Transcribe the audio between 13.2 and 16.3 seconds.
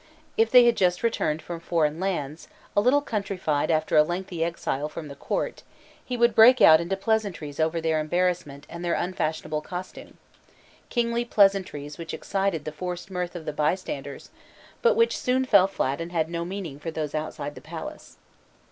of the bystanders, but which soon fell flat and